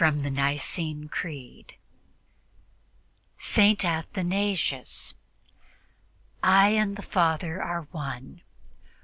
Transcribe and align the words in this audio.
The 0.01 0.09
Truce 0.31 0.77
of 0.79 1.11
God 1.11 1.77
SAINT 3.37 3.83
ATHANASIUS 3.85 5.13
"I 6.41 6.69
and 6.69 6.95
the 6.95 7.03
Father 7.03 7.61
are 7.61 7.83
one." 7.91 8.41